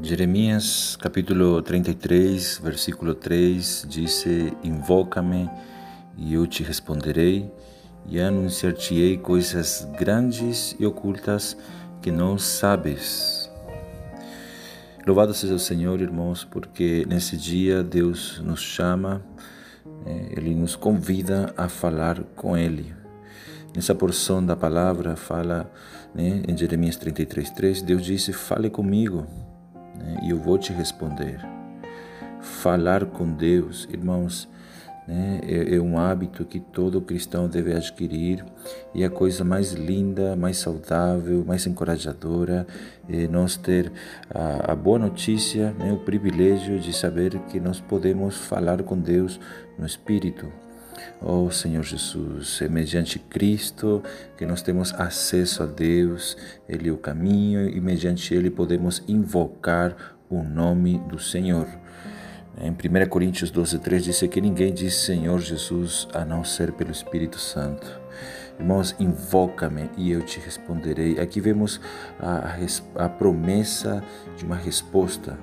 [0.00, 4.24] Jeremias capítulo 33, versículo 3 diz:
[4.62, 5.50] Invoca-me
[6.16, 7.50] e eu te responderei
[8.06, 11.56] e anunciar-te-ei coisas grandes e ocultas
[12.00, 13.50] que não sabes.
[15.04, 19.20] Louvado seja o Senhor, irmãos, porque nesse dia Deus nos chama,
[20.06, 22.94] eh, Ele nos convida a falar com Ele.
[23.74, 25.68] Nessa porção da palavra fala
[26.14, 29.26] né, em Jeremias 33, 3, Deus disse: Fale comigo
[29.98, 30.20] né?
[30.22, 31.40] e eu vou te responder.
[32.40, 34.48] Falar com Deus, irmãos,
[35.06, 35.40] né?
[35.42, 38.44] é, é, um hábito que todo cristão deve adquirir
[38.94, 42.66] e a coisa mais linda, mais saudável, mais encorajadora
[43.08, 43.90] é nós ter
[44.30, 45.92] a, a boa notícia, né?
[45.92, 49.40] o privilégio de saber que nós podemos falar com Deus
[49.78, 50.52] no Espírito.
[51.20, 54.02] Oh Senhor Jesus, é mediante Cristo
[54.36, 56.36] que nós temos acesso a Deus,
[56.68, 61.66] Ele é o caminho e mediante Ele podemos invocar o nome do Senhor.
[62.60, 66.90] Em 1 Coríntios 12, 3 diz que ninguém diz Senhor Jesus a não ser pelo
[66.90, 68.00] Espírito Santo.
[68.58, 71.20] Irmãos, invoca-me e eu te responderei.
[71.20, 71.80] Aqui vemos
[72.18, 72.56] a,
[72.96, 74.02] a promessa
[74.36, 75.38] de uma resposta.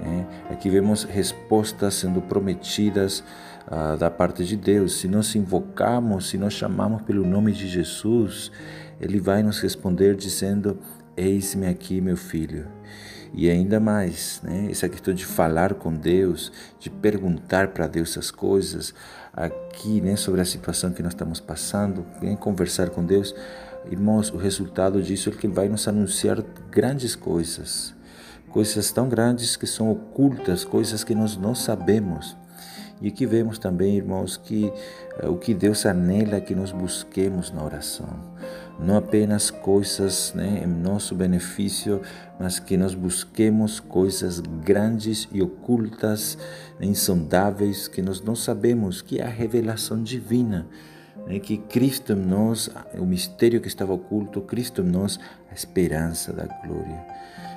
[0.00, 0.26] Né?
[0.50, 3.22] Aqui vemos respostas sendo prometidas
[3.66, 5.00] ah, da parte de Deus.
[5.00, 8.50] Se nós invocarmos, se nós chamamos pelo nome de Jesus,
[9.00, 10.78] Ele vai nos responder dizendo:
[11.16, 12.66] Eis-me aqui, meu filho.
[13.34, 14.68] E ainda mais, né?
[14.70, 18.94] essa questão de falar com Deus, de perguntar para Deus as coisas,
[19.32, 23.34] aqui né, sobre a situação que nós estamos passando, em conversar com Deus,
[23.90, 27.94] irmãos, o resultado disso é que Ele vai nos anunciar grandes coisas,
[28.50, 32.36] coisas tão grandes que são ocultas, coisas que nós não sabemos.
[33.00, 34.72] E aqui vemos também, irmãos, que
[35.22, 38.08] uh, o que Deus anela que nós busquemos na oração.
[38.80, 42.00] Não apenas coisas né, em nosso benefício,
[42.38, 46.38] mas que nós busquemos coisas grandes e ocultas,
[46.80, 50.66] insondáveis, que nós não sabemos, que é a revelação divina.
[51.26, 52.68] Né, que Cristo em nós,
[52.98, 55.20] o mistério que estava oculto, Cristo em nós,
[55.50, 57.04] a esperança da glória.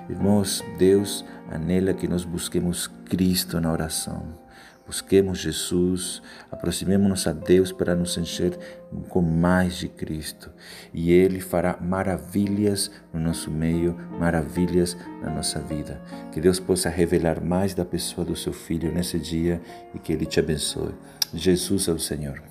[0.09, 4.41] Irmãos, Deus anela que nós busquemos Cristo na oração.
[4.85, 8.57] Busquemos Jesus, aproximemos-nos a Deus para nos encher
[9.07, 10.51] com mais de Cristo.
[10.93, 16.01] E Ele fará maravilhas no nosso meio, maravilhas na nossa vida.
[16.33, 19.61] Que Deus possa revelar mais da pessoa do seu Filho nesse dia
[19.95, 20.93] e que Ele te abençoe.
[21.33, 22.50] Jesus é o Senhor.